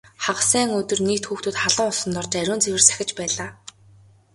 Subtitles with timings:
[0.23, 3.49] Хагас сайн өдөр нийт хүүхдүүд халуун усанд орж ариун цэвэр сахиж байлаа.